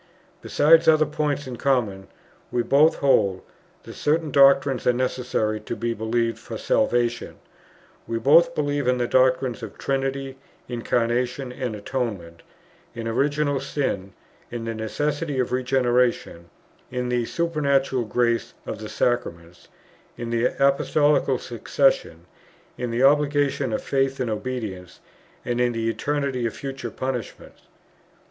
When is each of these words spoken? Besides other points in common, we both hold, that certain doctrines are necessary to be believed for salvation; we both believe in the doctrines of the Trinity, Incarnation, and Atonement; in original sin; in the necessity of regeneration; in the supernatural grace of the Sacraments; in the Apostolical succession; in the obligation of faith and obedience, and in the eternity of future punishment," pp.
Besides 0.41 0.87
other 0.87 1.05
points 1.05 1.45
in 1.45 1.57
common, 1.57 2.07
we 2.51 2.63
both 2.63 2.95
hold, 2.95 3.43
that 3.83 3.93
certain 3.93 4.31
doctrines 4.31 4.87
are 4.87 4.93
necessary 4.93 5.59
to 5.59 5.75
be 5.75 5.93
believed 5.93 6.39
for 6.39 6.57
salvation; 6.57 7.35
we 8.07 8.17
both 8.17 8.55
believe 8.55 8.87
in 8.87 8.97
the 8.97 9.05
doctrines 9.07 9.61
of 9.61 9.73
the 9.73 9.77
Trinity, 9.77 10.37
Incarnation, 10.67 11.51
and 11.51 11.75
Atonement; 11.75 12.41
in 12.95 13.07
original 13.07 13.59
sin; 13.59 14.13
in 14.49 14.65
the 14.65 14.73
necessity 14.73 15.37
of 15.37 15.51
regeneration; 15.51 16.49
in 16.89 17.09
the 17.09 17.25
supernatural 17.25 18.05
grace 18.05 18.55
of 18.65 18.79
the 18.79 18.89
Sacraments; 18.89 19.67
in 20.17 20.31
the 20.31 20.45
Apostolical 20.57 21.37
succession; 21.37 22.25
in 22.75 22.89
the 22.89 23.03
obligation 23.03 23.71
of 23.71 23.83
faith 23.83 24.19
and 24.19 24.31
obedience, 24.31 24.99
and 25.45 25.61
in 25.61 25.73
the 25.73 25.87
eternity 25.91 26.47
of 26.47 26.55
future 26.55 26.89
punishment," 26.89 27.53
pp. 27.53 27.59